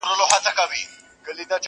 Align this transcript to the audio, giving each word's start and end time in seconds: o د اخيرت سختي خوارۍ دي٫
o 0.07 0.09
د 0.09 0.09
اخيرت 0.25 0.43
سختي 0.45 0.51
خوارۍ 0.57 0.83
دي٫ 1.49 1.57